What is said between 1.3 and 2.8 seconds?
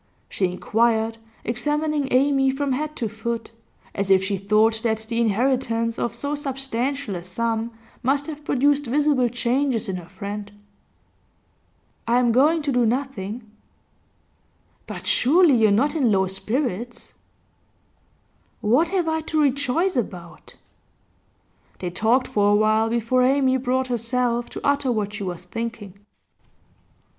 examining Amy from